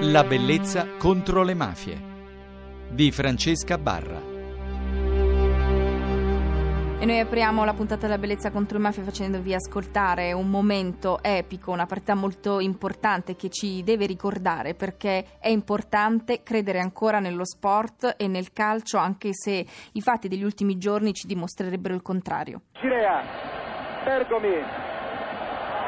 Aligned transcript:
La 0.00 0.24
bellezza 0.24 0.86
contro 0.98 1.42
le 1.42 1.54
mafie 1.54 1.98
di 2.90 3.10
Francesca 3.10 3.78
Barra. 3.78 4.20
E 6.98 7.04
noi 7.06 7.18
apriamo 7.18 7.64
la 7.64 7.72
puntata 7.72 8.02
della 8.02 8.18
bellezza 8.18 8.50
contro 8.50 8.76
le 8.76 8.82
mafie 8.84 9.02
facendovi 9.02 9.54
ascoltare 9.54 10.32
un 10.32 10.50
momento 10.50 11.22
epico, 11.22 11.72
una 11.72 11.86
partita 11.86 12.14
molto 12.14 12.60
importante 12.60 13.36
che 13.36 13.48
ci 13.48 13.82
deve 13.82 14.04
ricordare 14.04 14.74
perché 14.74 15.38
è 15.40 15.48
importante 15.48 16.42
credere 16.42 16.80
ancora 16.80 17.18
nello 17.18 17.46
sport 17.46 18.16
e 18.18 18.28
nel 18.28 18.52
calcio 18.52 18.98
anche 18.98 19.30
se 19.32 19.64
i 19.92 20.00
fatti 20.02 20.28
degli 20.28 20.44
ultimi 20.44 20.76
giorni 20.76 21.14
ci 21.14 21.26
dimostrerebbero 21.26 21.94
il 21.94 22.02
contrario. 22.02 22.60
Cirea, 22.72 23.22
Bergomi, 24.04 24.62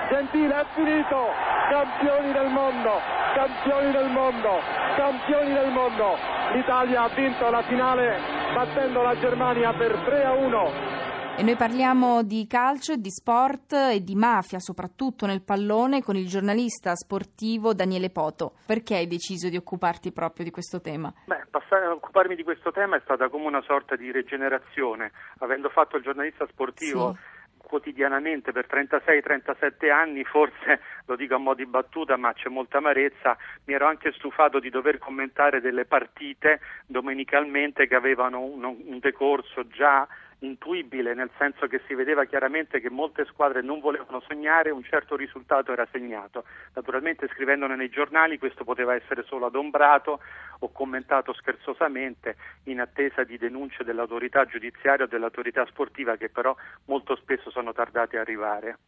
Gentile 0.09 0.61
è 0.61 0.65
finito, 0.75 1.27
campioni 1.69 2.33
del 2.33 2.49
mondo, 2.49 3.18
campioni 3.35 3.93
del 3.93 4.11
mondo, 4.11 4.61
campioni 4.97 5.53
del 5.53 5.71
mondo. 5.71 6.17
L'Italia 6.53 7.03
ha 7.03 7.09
vinto 7.15 7.51
la 7.51 7.63
finale 7.63 8.19
battendo 8.55 9.03
la 9.03 9.19
Germania 9.19 9.73
per 9.75 9.93
3 10.05 10.25
a 10.25 10.33
1. 10.33 11.07
E 11.39 11.43
noi 11.45 11.55
parliamo 11.55 12.25
di 12.25 12.47
calcio 12.49 12.97
di 12.97 13.11
sport 13.11 13.73
e 13.73 14.03
di 14.03 14.17
mafia, 14.17 14.59
soprattutto 14.59 15.25
nel 15.25 15.43
pallone, 15.43 16.03
con 16.03 16.17
il 16.17 16.27
giornalista 16.27 16.97
sportivo 16.97 17.75
Daniele 17.75 18.11
Poto. 18.11 18.55
Perché 18.67 18.97
hai 18.97 19.07
deciso 19.07 19.49
di 19.49 19.57
occuparti 19.57 20.11
proprio 20.11 20.45
di 20.45 20.51
questo 20.51 20.81
tema? 20.81 21.13
Beh, 21.27 21.47
passare 21.49 21.85
a 21.85 21.93
occuparmi 21.93 22.35
di 22.35 22.43
questo 22.43 22.73
tema 22.73 22.97
è 22.97 23.01
stata 23.05 23.29
come 23.29 23.47
una 23.47 23.63
sorta 23.63 23.95
di 23.95 24.11
rigenerazione. 24.11 25.13
Avendo 25.39 25.69
fatto 25.69 25.97
il 25.97 26.03
giornalista 26.03 26.45
sportivo 26.49 27.15
sì 27.15 27.38
quotidianamente 27.69 28.51
per 28.51 28.67
36-37 28.69 29.91
anni, 29.91 30.25
forse 30.25 30.81
lo 31.07 31.15
dico 31.15 31.37
a 31.37 31.39
mo' 31.39 31.55
di 31.55 31.67
battuta, 31.67 32.17
ma 32.17 32.33
c'è 32.33 32.49
molta 32.49 32.79
amarezza, 32.79 33.37
mi 33.67 33.75
ero 33.75 33.87
anche 33.87 34.13
stufato 34.13 34.59
di 34.59 34.71
dover 34.71 34.99
commentare 34.99 35.61
delle 35.61 35.85
partite 35.85 36.61
domenicalmente 36.87 37.87
che 37.87 37.95
avevano 37.95 38.41
un, 38.41 38.65
un 38.65 38.99
decorso 38.99 39.69
già 39.69 40.09
intuibile, 40.41 41.15
nel 41.15 41.31
senso 41.39 41.67
che 41.67 41.81
si 41.87 41.95
vedeva 41.95 42.25
chiaramente 42.25 42.81
che 42.81 42.91
molte 42.91 43.25
squadre 43.27 43.63
non 43.63 43.81
volevano 43.81 44.21
sognare, 44.21 44.71
un 44.71 44.85
certo 44.85 45.17
risultato 45.17 45.73
era 45.73 45.87
segnato. 45.91 46.45
Naturalmente 46.75 47.29
scrivendone 47.29 47.77
nei 47.77 47.89
giornali 47.89 48.39
questo 48.39 48.65
poteva 48.65 48.95
essere 48.95 49.25
solo 49.25 49.47
adombrato 49.47 50.21
o 50.61 50.71
commentato 50.71 51.33
scherzosamente 51.33 52.37
in 52.65 52.81
attesa 52.81 53.25
di 53.25 53.39
denunce 53.39 53.85
dell'autorità 53.85 54.45
giudiziaria 54.45 55.05
o 55.05 55.09
dell'autorità 55.09 55.65
sportiva 55.67 56.17
che 56.17 56.29
però 56.29 56.55
molto 56.87 57.17
spesso 57.17 57.51
sono 57.51 57.73
tardate 57.73 58.19
a 58.19 58.21
arrivare. 58.21 58.79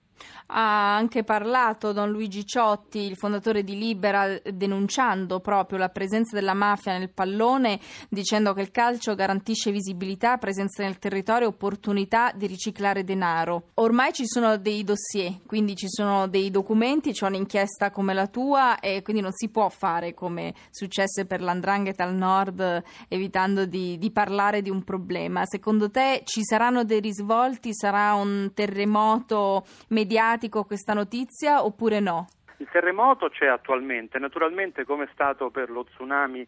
Ha 0.52 0.96
anche 0.96 1.22
parlato 1.22 1.92
Don 1.92 2.10
Luigi 2.10 2.44
Ciotti, 2.44 2.98
il 2.98 3.16
fondatore 3.16 3.62
di 3.62 3.78
Libera, 3.78 4.36
denunciando 4.52 5.38
proprio 5.38 5.78
la 5.78 5.90
presenza 5.90 6.34
della 6.34 6.54
mafia 6.54 6.98
nel 6.98 7.10
pallone, 7.10 7.78
dicendo 8.08 8.52
che 8.52 8.62
il 8.62 8.70
calcio 8.72 9.14
garantisce 9.14 9.70
visibilità, 9.70 10.38
presenza 10.38 10.82
nel 10.82 10.98
territorio 10.98 11.46
e 11.46 11.50
opportunità 11.50 12.32
di 12.34 12.46
riciclare 12.46 13.04
denaro. 13.04 13.68
Ormai 13.74 14.12
ci 14.12 14.26
sono 14.26 14.56
dei 14.56 14.82
dossier, 14.82 15.36
quindi 15.46 15.76
ci 15.76 15.88
sono 15.88 16.26
dei 16.26 16.50
documenti, 16.50 17.12
c'è 17.12 17.26
un'inchiesta 17.26 17.90
come 17.90 18.12
la 18.12 18.26
tua 18.26 18.80
e 18.80 19.02
quindi 19.02 19.22
non 19.22 19.32
si 19.32 19.50
può 19.50 19.68
fare 19.68 20.14
come 20.14 20.52
successe 20.70 21.26
per 21.26 21.42
l'Andrangheta 21.42 22.02
al 22.02 22.14
nord, 22.16 22.82
evitando 23.08 23.66
di, 23.66 23.98
di 23.98 24.10
parlare 24.10 24.62
di 24.62 24.70
un 24.70 24.82
problema. 24.82 25.44
Secondo 25.44 25.90
te 25.90 26.22
ci 26.24 26.42
saranno 26.42 26.82
dei 26.82 27.00
risvolti? 27.00 27.72
Sarà 27.72 28.14
un 28.14 28.50
terremoto 28.52 29.64
mediatico? 29.88 30.09
Mediatico 30.10 30.64
questa 30.64 30.92
notizia 30.92 31.64
oppure 31.64 32.00
no? 32.00 32.26
Il 32.56 32.68
terremoto 32.70 33.28
c'è 33.28 33.46
attualmente, 33.46 34.18
naturalmente 34.18 34.84
come 34.84 35.04
è 35.04 35.08
stato 35.12 35.50
per 35.50 35.70
lo 35.70 35.84
tsunami 35.84 36.44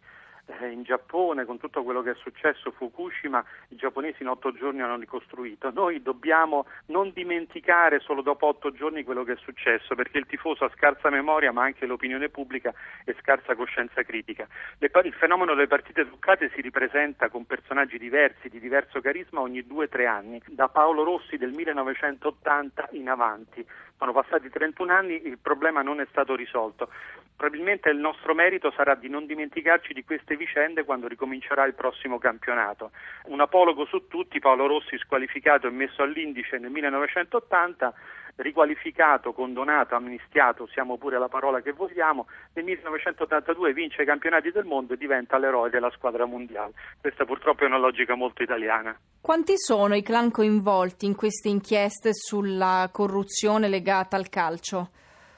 in 0.70 0.82
Giappone, 0.82 1.44
con 1.44 1.58
tutto 1.58 1.82
quello 1.82 2.02
che 2.02 2.12
è 2.12 2.14
successo, 2.14 2.70
Fukushima, 2.70 3.44
i 3.68 3.76
giapponesi 3.76 4.22
in 4.22 4.28
otto 4.28 4.52
giorni 4.52 4.80
hanno 4.82 4.96
ricostruito. 4.96 5.70
Noi 5.70 6.02
dobbiamo 6.02 6.66
non 6.86 7.12
dimenticare 7.12 8.00
solo 8.00 8.22
dopo 8.22 8.46
otto 8.46 8.72
giorni 8.72 9.04
quello 9.04 9.24
che 9.24 9.32
è 9.32 9.36
successo, 9.36 9.94
perché 9.94 10.18
il 10.18 10.26
tifoso 10.26 10.64
ha 10.64 10.70
scarsa 10.74 11.10
memoria, 11.10 11.52
ma 11.52 11.62
anche 11.62 11.86
l'opinione 11.86 12.28
pubblica 12.28 12.72
e 13.04 13.14
scarsa 13.20 13.54
coscienza 13.54 14.02
critica. 14.02 14.46
il 14.78 15.14
fenomeno 15.14 15.54
delle 15.54 15.66
partite 15.66 16.06
truccate 16.06 16.50
si 16.54 16.60
ripresenta 16.60 17.28
con 17.28 17.44
personaggi 17.44 17.98
diversi, 17.98 18.48
di 18.48 18.60
diverso 18.60 19.00
carisma, 19.00 19.40
ogni 19.40 19.66
due 19.66 19.84
o 19.84 19.88
tre 19.88 20.06
anni, 20.06 20.40
da 20.46 20.68
Paolo 20.68 21.02
Rossi 21.02 21.36
del 21.36 21.52
1980 21.52 22.88
in 22.92 23.08
avanti. 23.08 23.66
Sono 24.02 24.14
passati 24.14 24.50
31 24.50 24.92
anni, 24.92 25.28
il 25.28 25.38
problema 25.38 25.80
non 25.80 26.00
è 26.00 26.06
stato 26.10 26.34
risolto. 26.34 26.88
Probabilmente 27.36 27.88
il 27.88 27.98
nostro 27.98 28.34
merito 28.34 28.72
sarà 28.72 28.96
di 28.96 29.08
non 29.08 29.26
dimenticarci 29.26 29.92
di 29.92 30.02
queste 30.02 30.34
vicende 30.34 30.82
quando 30.82 31.06
ricomincerà 31.06 31.64
il 31.66 31.74
prossimo 31.74 32.18
campionato. 32.18 32.90
Un 33.26 33.40
apologo 33.40 33.84
su 33.84 34.08
tutti, 34.08 34.40
Paolo 34.40 34.66
Rossi 34.66 34.98
squalificato 34.98 35.68
e 35.68 35.70
messo 35.70 36.02
all'indice 36.02 36.58
nel 36.58 36.72
1980 36.72 37.94
riqualificato, 38.36 39.32
condonato, 39.32 39.94
amnistiato, 39.94 40.64
usiamo 40.64 40.96
pure 40.96 41.18
la 41.18 41.28
parola 41.28 41.60
che 41.60 41.72
vogliamo, 41.72 42.26
nel 42.54 42.64
1982 42.64 43.72
vince 43.72 44.02
i 44.02 44.06
campionati 44.06 44.50
del 44.50 44.64
mondo 44.64 44.94
e 44.94 44.96
diventa 44.96 45.38
l'eroe 45.38 45.70
della 45.70 45.90
squadra 45.90 46.24
mondiale. 46.24 46.72
Questa 47.00 47.24
purtroppo 47.24 47.64
è 47.64 47.66
una 47.66 47.78
logica 47.78 48.14
molto 48.14 48.42
italiana. 48.42 48.96
Quanti 49.20 49.54
sono 49.56 49.94
i 49.94 50.02
clan 50.02 50.30
coinvolti 50.30 51.06
in 51.06 51.14
queste 51.14 51.48
inchieste 51.48 52.12
sulla 52.12 52.88
corruzione 52.92 53.68
legata 53.68 54.16
al 54.16 54.28
calcio? 54.28 54.90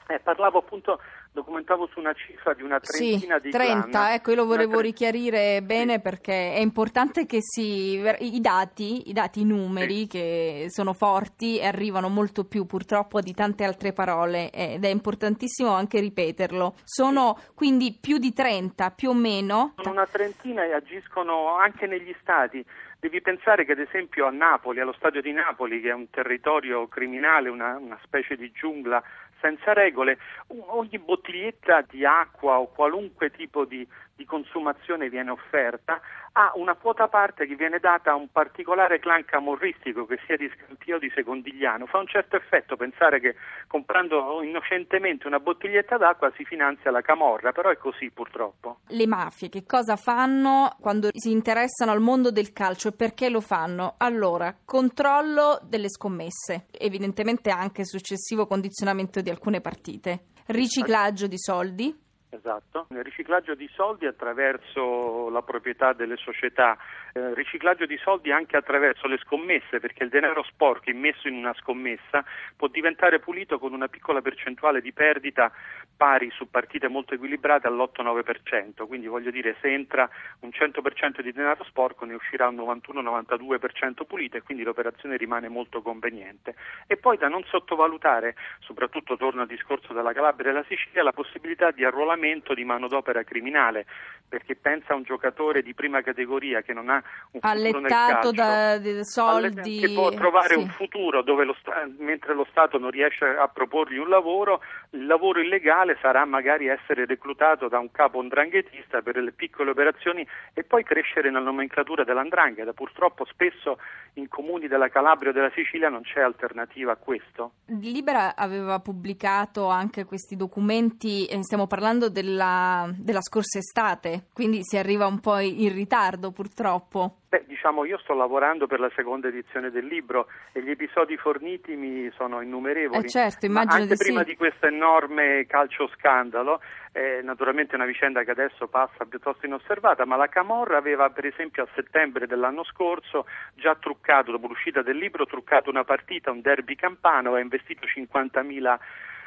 Eh, 0.07 0.19
parlavo 0.19 0.59
appunto 0.59 0.99
documentavo 1.35 1.87
su 1.91 1.99
una 1.99 2.13
cifra 2.13 2.53
di 2.53 2.63
una 2.63 2.79
trentina 2.79 3.35
sì, 3.35 3.41
di 3.43 3.51
30, 3.51 3.89
clan. 3.89 4.13
ecco, 4.13 4.29
io 4.29 4.37
lo 4.37 4.45
volevo 4.45 4.79
richiarire 4.79 5.61
bene 5.61 5.95
sì. 5.95 5.99
perché 5.99 6.53
è 6.53 6.59
importante 6.59 7.25
che 7.25 7.39
si, 7.41 8.01
i 8.19 8.39
dati, 8.39 9.09
i 9.09 9.13
dati, 9.13 9.41
i 9.41 9.45
numeri 9.45 10.01
sì. 10.01 10.07
che 10.07 10.65
sono 10.69 10.93
forti 10.93 11.59
e 11.59 11.65
arrivano 11.65 12.07
molto 12.07 12.45
più 12.45 12.65
purtroppo 12.65 13.19
di 13.19 13.33
tante 13.33 13.65
altre 13.65 13.91
parole 13.91 14.49
ed 14.49 14.85
è 14.85 14.87
importantissimo 14.87 15.71
anche 15.71 15.99
ripeterlo. 15.99 16.75
Sono 16.85 17.37
quindi 17.53 17.97
più 17.99 18.17
di 18.17 18.31
30, 18.31 18.91
più 18.91 19.09
o 19.09 19.13
meno? 19.13 19.73
Sono 19.75 19.91
una 19.91 20.07
trentina 20.07 20.63
e 20.63 20.73
agiscono 20.73 21.57
anche 21.57 21.85
negli 21.85 22.15
stati. 22.21 22.65
Devi 23.05 23.21
pensare 23.21 23.65
che 23.65 23.73
ad 23.73 23.77
esempio 23.77 24.25
a 24.25 24.31
Napoli, 24.31 24.79
allo 24.79 24.91
stadio 24.93 25.21
di 25.21 25.31
Napoli, 25.31 25.79
che 25.79 25.89
è 25.89 25.93
un 25.93 26.09
territorio 26.09 26.87
criminale, 26.87 27.49
una, 27.49 27.77
una 27.77 27.99
specie 28.01 28.35
di 28.35 28.51
giungla 28.51 28.99
senza 29.39 29.73
regole, 29.73 30.17
ogni 30.47 30.97
bottiglietta 30.97 31.85
di 31.87 32.03
acqua 32.03 32.57
o 32.57 32.65
qualunque 32.65 33.29
tipo 33.29 33.63
di, 33.63 33.87
di 34.15 34.25
consumazione 34.25 35.09
viene 35.09 35.31
offerta 35.31 35.99
ha 36.37 36.51
una 36.55 36.75
quota 36.75 37.07
parte 37.07 37.45
che 37.45 37.55
viene 37.55 37.79
data 37.79 38.11
a 38.11 38.15
un 38.15 38.29
particolare 38.29 38.99
clan 38.99 39.23
camorristico 39.23 40.05
che 40.05 40.19
sia 40.25 40.35
di 40.35 40.51
Scampia 40.53 40.95
o 40.95 40.99
di 40.99 41.09
Secondigliano. 41.13 41.85
Fa 41.85 41.99
un 41.99 42.07
certo 42.07 42.35
effetto 42.35 42.75
pensare 42.75 43.19
che 43.21 43.35
comprando 43.67 44.41
innocentemente 44.41 45.27
una 45.27 45.39
bottiglietta 45.39 45.97
d'acqua 45.97 46.31
si 46.35 46.43
finanzia 46.43 46.91
la 46.91 47.01
camorra, 47.01 47.53
però 47.53 47.69
è 47.69 47.77
così 47.77 48.09
purtroppo. 48.09 48.79
Le 48.87 49.07
mafie 49.07 49.47
che 49.47 49.65
cosa 49.65 49.95
fanno 49.95 50.75
quando 50.79 51.09
si 51.13 51.31
interessano 51.31 51.91
al 51.91 52.01
mondo 52.01 52.31
del 52.31 52.51
calcio 52.51 52.89
e 52.89 52.93
perché 52.93 53.29
lo 53.29 53.39
fanno? 53.39 53.95
Allora, 53.97 54.53
controllo 54.65 55.59
delle 55.63 55.89
scommesse, 55.89 56.65
evidentemente 56.71 57.49
anche 57.49 57.85
successivo 57.85 58.45
condizionamento 58.45 59.21
di 59.21 59.29
alcune 59.29 59.61
partite, 59.61 60.25
riciclaggio 60.47 61.27
di 61.27 61.37
soldi 61.37 62.03
Esatto, 62.35 62.87
il 62.89 63.01
riciclaggio 63.01 63.55
di 63.55 63.69
soldi 63.73 64.05
attraverso 64.05 65.29
la 65.29 65.41
proprietà 65.41 65.93
delle 65.93 66.17
società, 66.17 66.77
eh, 67.13 67.33
riciclaggio 67.33 67.85
di 67.85 67.97
soldi 67.97 68.29
anche 68.29 68.57
attraverso 68.57 69.07
le 69.07 69.17
scommesse, 69.19 69.79
perché 69.79 70.03
il 70.03 70.09
denaro 70.09 70.43
sporco 70.43 70.89
immesso 70.89 71.29
in 71.29 71.35
una 71.35 71.53
scommessa 71.53 72.25
può 72.57 72.67
diventare 72.67 73.19
pulito 73.19 73.57
con 73.57 73.71
una 73.71 73.87
piccola 73.87 74.21
percentuale 74.21 74.81
di 74.81 74.91
perdita 74.91 75.49
pari 75.95 76.29
su 76.31 76.49
partite 76.49 76.89
molto 76.89 77.13
equilibrate 77.13 77.67
all'8-9%, 77.67 78.85
quindi 78.85 79.07
voglio 79.07 79.31
dire 79.31 79.55
se 79.61 79.71
entra 79.71 80.09
un 80.41 80.49
100% 80.49 81.21
di 81.21 81.31
denaro 81.31 81.63
sporco 81.63 82.03
ne 82.03 82.15
uscirà 82.15 82.49
un 82.49 82.57
91-92% 82.57 84.03
pulito 84.05 84.35
e 84.35 84.41
quindi 84.41 84.63
l'operazione 84.63 85.15
rimane 85.15 85.47
molto 85.47 85.81
conveniente. 85.81 86.55
E 86.85 86.97
poi 86.97 87.17
da 87.17 87.29
non 87.29 87.45
sottovalutare, 87.45 88.35
soprattutto 88.59 89.15
torno 89.15 89.41
al 89.41 89.47
discorso 89.47 89.93
della 89.93 90.11
Calabria 90.11 90.49
e 90.49 90.53
della 90.53 90.65
Sicilia, 90.67 91.01
la 91.01 91.13
possibilità 91.13 91.71
di 91.71 91.85
arruolamento 91.85 92.23
di 92.53 92.63
manodopera 92.63 93.23
criminale, 93.23 93.85
perché 94.27 94.55
pensa 94.55 94.93
a 94.93 94.95
un 94.95 95.03
giocatore 95.03 95.61
di 95.61 95.73
prima 95.73 96.01
categoria 96.01 96.61
che 96.61 96.73
non 96.73 96.89
ha 96.89 97.01
un 97.31 97.39
allettato 97.41 98.31
da 98.31 98.79
soldi 99.03 99.79
che 99.79 99.93
può 99.93 100.09
trovare 100.09 100.55
sì. 100.55 100.59
un 100.59 100.67
futuro 100.69 101.21
dove 101.21 101.45
lo 101.45 101.55
sta, 101.59 101.87
mentre 101.99 102.33
lo 102.33 102.45
Stato 102.49 102.77
non 102.79 102.89
riesce 102.89 103.25
a 103.25 103.47
proporgli 103.47 103.97
un 103.97 104.09
lavoro, 104.09 104.61
il 104.91 105.05
lavoro 105.05 105.39
illegale 105.39 105.97
sarà 106.01 106.25
magari 106.25 106.67
essere 106.67 107.05
reclutato 107.05 107.67
da 107.67 107.79
un 107.79 107.91
capo 107.91 108.19
andranghetista 108.19 109.01
per 109.01 109.17
le 109.17 109.31
piccole 109.31 109.69
operazioni 109.69 110.27
e 110.53 110.63
poi 110.63 110.83
crescere 110.83 111.29
nella 111.29 111.45
nomenclatura 111.45 112.03
dell'andrangheta. 112.03 112.73
Purtroppo 112.73 113.25
spesso 113.25 113.77
in 114.13 114.27
comuni 114.27 114.67
della 114.67 114.89
Calabria 114.89 115.29
o 115.29 115.33
della 115.33 115.51
Sicilia 115.53 115.89
non 115.89 116.01
c'è 116.01 116.21
alternativa 116.21 116.93
a 116.93 116.95
questo. 116.95 117.51
Libera 117.65 118.35
aveva 118.35 118.79
pubblicato 118.79 119.67
anche 119.67 120.05
questi 120.05 120.35
documenti, 120.35 121.25
eh, 121.25 121.43
stiamo 121.43 121.67
parlando 121.67 122.09
della, 122.15 122.89
della 122.95 123.21
scorsa 123.21 123.59
estate, 123.59 124.27
quindi 124.33 124.63
si 124.63 124.77
arriva 124.77 125.05
un 125.05 125.19
po' 125.19 125.37
in 125.39 125.73
ritardo 125.73 126.31
purtroppo. 126.31 127.17
Beh, 127.27 127.43
diciamo, 127.45 127.83
io 127.83 127.97
sto 127.97 128.13
lavorando 128.13 128.65
per 128.65 128.79
la 128.79 128.89
seconda 128.95 129.27
edizione 129.27 129.69
del 129.69 129.85
libro 129.85 130.27
e 130.53 130.63
gli 130.63 130.69
episodi 130.69 131.17
forniti 131.17 131.75
mi 131.75 132.09
sono 132.15 132.39
innumerevoli. 132.39 133.03
Eh 133.03 133.09
certo, 133.09 133.45
immagino 133.45 133.81
anche 133.81 133.95
di 133.95 133.97
prima 133.97 134.19
sì. 134.21 134.27
di 134.27 134.35
questo 134.37 134.67
enorme 134.67 135.45
calcio 135.45 135.89
scandalo, 135.89 136.61
eh, 136.93 137.19
naturalmente 137.23 137.73
è 137.73 137.75
una 137.75 137.85
vicenda 137.85 138.23
che 138.23 138.31
adesso 138.31 138.67
passa 138.67 139.03
piuttosto 139.03 139.45
inosservata, 139.45 140.05
ma 140.05 140.15
la 140.15 140.29
Camorra 140.29 140.77
aveva 140.77 141.09
per 141.09 141.25
esempio 141.25 141.63
a 141.63 141.67
settembre 141.75 142.25
dell'anno 142.25 142.63
scorso 142.63 143.25
già 143.55 143.75
truccato, 143.75 144.31
dopo 144.31 144.47
l'uscita 144.47 144.81
del 144.81 144.95
libro, 144.95 145.25
truccato 145.25 145.69
una 145.69 145.83
partita, 145.83 146.31
un 146.31 146.39
derby 146.39 146.75
campano, 146.75 147.33
ha 147.33 147.41
investito 147.41 147.85
50.000 147.85 148.77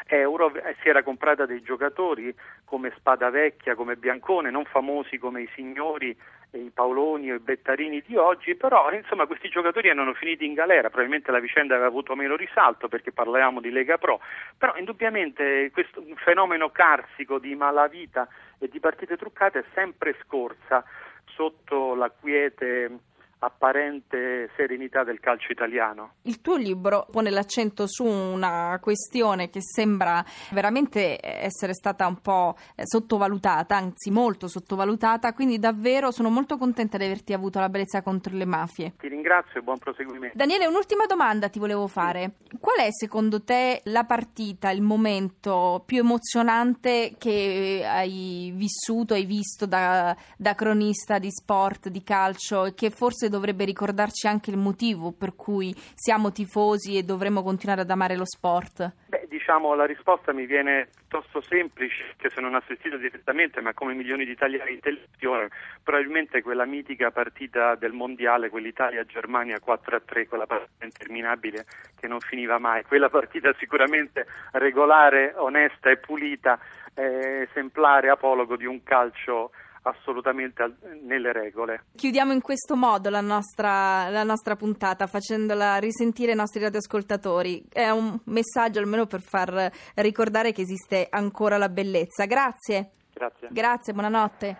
euro, 0.08 0.52
eh, 0.54 0.76
si 0.82 0.88
era 0.88 1.02
comprata 1.02 1.46
dei 1.46 1.62
giocatori 1.62 2.34
come 2.64 2.92
Spadavecchia, 2.96 3.74
come 3.74 3.96
Biancone, 3.96 4.50
non 4.50 4.64
famosi 4.64 5.18
come 5.18 5.42
i 5.42 5.50
signori 5.54 6.16
i 6.52 6.70
Paoloni 6.72 7.30
o 7.30 7.34
i 7.34 7.40
Bettarini 7.40 8.02
di 8.06 8.16
oggi, 8.16 8.54
però 8.54 8.90
insomma 8.92 9.26
questi 9.26 9.48
giocatori 9.48 9.88
erano 9.88 10.14
finiti 10.14 10.46
in 10.46 10.54
galera, 10.54 10.88
probabilmente 10.88 11.30
la 11.30 11.40
vicenda 11.40 11.74
aveva 11.74 11.88
avuto 11.88 12.14
meno 12.14 12.36
risalto 12.36 12.88
perché 12.88 13.12
parlavamo 13.12 13.60
di 13.60 13.70
Lega 13.70 13.98
Pro, 13.98 14.20
però 14.56 14.74
indubbiamente 14.76 15.70
questo 15.72 16.02
fenomeno 16.16 16.70
carsico 16.70 17.38
di 17.38 17.54
malavita 17.54 18.26
e 18.58 18.68
di 18.68 18.80
partite 18.80 19.16
truccate 19.16 19.58
è 19.58 19.64
sempre 19.74 20.16
scorsa 20.24 20.82
sotto 21.26 21.94
la 21.94 22.10
quiete 22.10 22.98
apparente 23.38 24.50
serenità 24.56 25.04
del 25.04 25.20
calcio 25.20 25.52
italiano. 25.52 26.14
Il 26.22 26.40
tuo 26.40 26.56
libro 26.56 27.06
pone 27.10 27.30
l'accento 27.30 27.86
su 27.86 28.04
una 28.04 28.78
questione 28.80 29.50
che 29.50 29.60
sembra 29.62 30.24
veramente 30.50 31.18
essere 31.22 31.74
stata 31.74 32.06
un 32.06 32.20
po' 32.20 32.56
sottovalutata, 32.76 33.76
anzi 33.76 34.10
molto 34.10 34.48
sottovalutata, 34.48 35.32
quindi 35.32 35.58
davvero 35.58 36.10
sono 36.10 36.30
molto 36.30 36.56
contenta 36.56 36.96
di 36.98 37.04
averti 37.04 37.32
avuto 37.32 37.60
la 37.60 37.68
bellezza 37.68 38.02
contro 38.02 38.34
le 38.36 38.44
mafie. 38.44 38.94
Ti 38.98 39.08
ringrazio 39.08 39.60
e 39.60 39.62
buon 39.62 39.78
proseguimento. 39.78 40.36
Daniele, 40.36 40.66
un'ultima 40.66 41.06
domanda 41.06 41.48
ti 41.48 41.58
volevo 41.58 41.86
fare. 41.86 42.32
Qual 42.60 42.78
è 42.78 42.88
secondo 42.90 43.42
te 43.42 43.80
la 43.84 44.04
partita, 44.04 44.70
il 44.70 44.82
momento 44.82 45.82
più 45.86 45.98
emozionante 45.98 47.14
che 47.18 47.84
hai 47.86 48.52
vissuto, 48.54 49.14
hai 49.14 49.24
visto 49.24 49.66
da, 49.66 50.16
da 50.36 50.54
cronista 50.54 51.18
di 51.18 51.30
sport, 51.30 51.88
di 51.88 52.02
calcio 52.02 52.64
e 52.64 52.74
che 52.74 52.90
forse 52.90 53.27
dovrebbe 53.28 53.64
ricordarci 53.64 54.26
anche 54.26 54.50
il 54.50 54.56
motivo 54.56 55.12
per 55.12 55.34
cui 55.34 55.74
siamo 55.94 56.32
tifosi 56.32 56.96
e 56.96 57.02
dovremmo 57.02 57.42
continuare 57.42 57.82
ad 57.82 57.90
amare 57.90 58.16
lo 58.16 58.26
sport? 58.26 58.92
Beh, 59.06 59.26
diciamo 59.28 59.74
la 59.74 59.86
risposta 59.86 60.32
mi 60.32 60.46
viene 60.46 60.88
piuttosto 60.94 61.40
semplice, 61.40 62.14
che 62.16 62.28
se 62.28 62.40
non 62.40 62.54
assistito 62.54 62.96
direttamente, 62.96 63.60
ma 63.60 63.72
come 63.72 63.94
milioni 63.94 64.24
di 64.24 64.32
italiani 64.32 64.74
in 64.74 64.80
televisione, 64.80 65.48
probabilmente 65.82 66.42
quella 66.42 66.66
mitica 66.66 67.10
partita 67.10 67.74
del 67.74 67.92
mondiale, 67.92 68.50
quell'Italia-Germania 68.50 69.58
4-3, 69.64 70.28
quella 70.28 70.46
partita 70.46 70.84
interminabile 70.84 71.64
che 71.98 72.06
non 72.08 72.20
finiva 72.20 72.58
mai, 72.58 72.84
quella 72.84 73.08
partita 73.08 73.54
sicuramente 73.58 74.26
regolare, 74.52 75.32
onesta 75.36 75.90
e 75.90 75.96
pulita, 75.96 76.58
eh, 76.94 77.46
esemplare 77.48 78.10
apologo 78.10 78.56
di 78.56 78.66
un 78.66 78.82
calcio 78.82 79.50
assolutamente 79.82 80.76
nelle 81.02 81.32
regole. 81.32 81.84
Chiudiamo 81.94 82.32
in 82.32 82.40
questo 82.40 82.76
modo 82.76 83.10
la 83.10 83.20
nostra, 83.20 84.08
la 84.08 84.22
nostra, 84.22 84.56
puntata 84.56 85.06
facendola 85.06 85.76
risentire 85.76 86.32
ai 86.32 86.36
nostri 86.36 86.60
radioascoltatori. 86.60 87.64
È 87.70 87.88
un 87.90 88.18
messaggio 88.24 88.80
almeno 88.80 89.06
per 89.06 89.20
far 89.20 89.70
ricordare 89.96 90.52
che 90.52 90.62
esiste 90.62 91.06
ancora 91.10 91.58
la 91.58 91.68
bellezza. 91.68 92.26
Grazie. 92.26 92.90
Grazie. 93.12 93.48
Grazie, 93.50 93.92
buonanotte. 93.92 94.56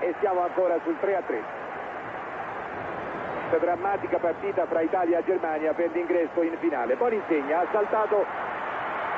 E 0.00 0.14
siamo 0.20 0.42
ancora 0.42 0.78
sul 0.84 0.96
3 1.00 1.16
a 1.16 1.22
3. 1.22 1.42
Questa 3.48 3.64
drammatica 3.64 4.18
partita 4.18 4.66
fra 4.66 4.82
Italia 4.82 5.20
e 5.20 5.24
Germania 5.24 5.72
per 5.72 5.90
l'ingresso 5.92 6.42
in 6.42 6.56
finale. 6.60 6.96
Poi 6.96 7.14
insegna, 7.14 7.60
ha 7.60 7.68
saltato 7.72 8.26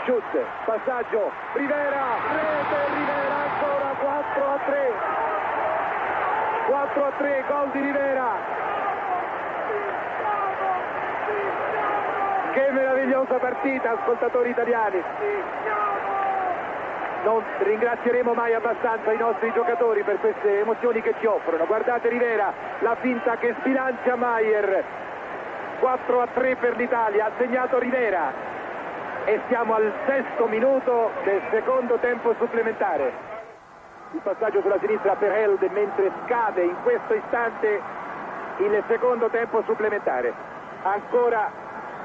Schutz, 0.04 0.32
passaggio, 0.64 1.30
Rivera, 1.54 2.16
rete 2.30 2.94
Rivera 2.94 3.36
ancora 3.50 3.89
4 4.20 4.44
a 4.44 4.58
3. 4.66 4.92
4 6.66 7.04
a 7.04 7.12
3, 7.16 7.44
gol 7.48 7.70
di 7.70 7.80
Rivera. 7.80 8.28
Che 12.52 12.70
meravigliosa 12.70 13.34
partita, 13.36 13.92
ascoltatori 13.92 14.50
italiani. 14.50 15.02
Non 17.24 17.42
ringrazieremo 17.60 18.34
mai 18.34 18.52
abbastanza 18.52 19.10
i 19.12 19.16
nostri 19.16 19.52
giocatori 19.54 20.02
per 20.02 20.20
queste 20.20 20.60
emozioni 20.60 21.00
che 21.00 21.14
ci 21.18 21.24
offrono. 21.24 21.64
Guardate 21.64 22.08
Rivera, 22.10 22.52
la 22.80 22.96
finta 22.96 23.36
che 23.36 23.54
sbilancia 23.60 24.16
Maier. 24.16 24.84
4 25.78 26.20
a 26.20 26.26
3 26.34 26.56
per 26.56 26.76
l'Italia, 26.76 27.26
ha 27.26 27.30
segnato 27.38 27.78
Rivera. 27.78 28.32
E 29.24 29.40
siamo 29.48 29.74
al 29.74 29.90
sesto 30.06 30.46
minuto 30.46 31.10
del 31.24 31.40
secondo 31.50 31.96
tempo 31.96 32.34
supplementare 32.38 33.29
il 34.12 34.20
passaggio 34.22 34.60
sulla 34.60 34.78
sinistra 34.80 35.14
per 35.14 35.30
Held 35.32 35.62
mentre 35.72 36.10
scade 36.24 36.62
in 36.62 36.76
questo 36.82 37.14
istante 37.14 37.80
il 38.58 38.82
secondo 38.88 39.28
tempo 39.28 39.62
supplementare. 39.64 40.32
Ancora 40.82 41.50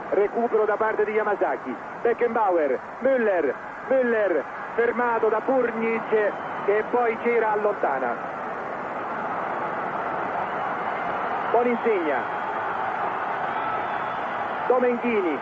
recupero 0.09 0.65
da 0.65 0.75
parte 0.75 1.03
di 1.03 1.11
Yamazaki. 1.11 1.75
Beckenbauer, 2.01 2.79
Müller 2.99 3.53
Müller 3.87 4.43
fermato 4.75 5.29
da 5.29 5.41
Purnic 5.41 6.31
che 6.65 6.83
poi 6.89 7.17
c'era 7.23 7.51
allontana. 7.51 8.15
Boninsegna 11.51 12.33
Domenghini. 14.67 15.39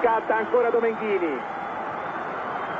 Scatta 0.00 0.36
ancora 0.36 0.70
Domenghini 0.70 1.51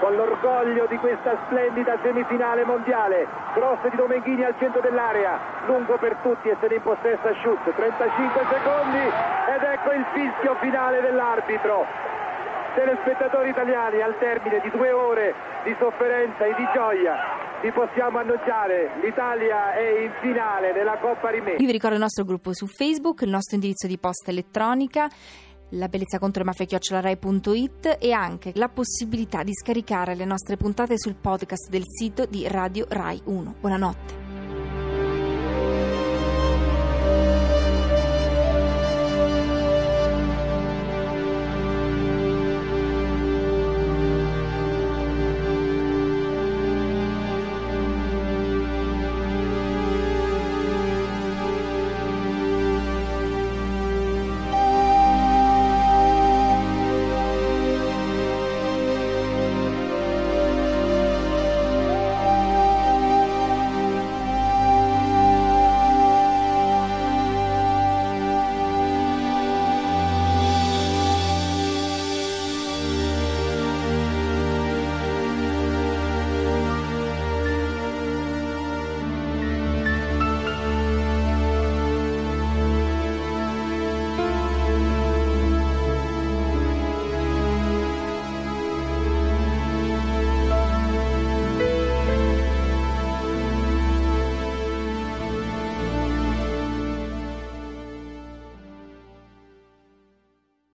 con 0.02 0.16
l'orgoglio 0.16 0.86
di 0.90 0.96
questa 0.96 1.38
splendida 1.46 1.96
semifinale 2.02 2.64
mondiale. 2.64 3.28
Cross 3.54 3.88
di 3.88 3.96
Domenghini 3.96 4.42
al 4.42 4.56
centro 4.58 4.80
dell'area, 4.80 5.38
lungo 5.66 5.96
per 5.96 6.16
tutti 6.26 6.48
e 6.48 6.56
se 6.58 6.66
ne 6.66 6.74
impossessa 6.74 7.30
Schutz, 7.38 7.62
35 7.62 8.42
secondi 8.50 8.98
ed 8.98 9.62
ecco 9.62 9.92
il 9.92 10.04
fischio 10.12 10.56
finale 10.58 11.00
dell'arbitro. 11.02 11.86
Telespettatori 12.74 13.50
italiani 13.50 14.02
al 14.02 14.18
termine 14.18 14.58
di 14.58 14.70
due 14.70 14.90
ore 14.90 15.34
di 15.62 15.76
sofferenza 15.78 16.46
e 16.46 16.54
di 16.56 16.66
gioia 16.74 17.14
vi 17.62 17.70
possiamo 17.70 18.18
annunciare 18.18 18.90
l'Italia 19.00 19.72
è 19.74 20.02
in 20.02 20.10
finale 20.20 20.72
della 20.72 20.96
Coppa 20.98 21.30
Rimè. 21.30 21.58
Io 21.58 21.66
vi 21.66 21.70
ricordo 21.70 21.94
il 21.94 22.02
nostro 22.02 22.24
gruppo 22.24 22.52
su 22.52 22.66
Facebook, 22.66 23.20
il 23.20 23.30
nostro 23.30 23.54
indirizzo 23.54 23.86
di 23.86 23.98
posta 23.98 24.32
elettronica 24.32 25.08
la 25.72 25.88
bellezza 25.88 26.18
contro 26.18 26.42
le 26.42 26.48
mafie 26.48 26.66
chiocciolarai.it 26.66 27.98
e 28.00 28.12
anche 28.12 28.52
la 28.54 28.68
possibilità 28.68 29.42
di 29.42 29.52
scaricare 29.54 30.14
le 30.14 30.24
nostre 30.24 30.56
puntate 30.56 30.98
sul 30.98 31.14
podcast 31.14 31.68
del 31.68 31.84
sito 31.86 32.26
di 32.26 32.46
Radio 32.48 32.86
Rai 32.88 33.20
1. 33.24 33.54
Buonanotte. 33.60 34.21